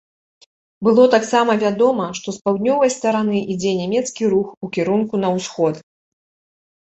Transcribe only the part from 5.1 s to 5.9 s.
на ўсход.